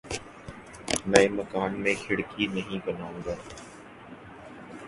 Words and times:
نئے 1.11 1.27
مکان 1.37 1.71
میں 1.83 1.93
کھڑکی 2.03 2.47
نہیں 2.55 2.79
بناؤں 2.85 3.19
گا 3.25 3.35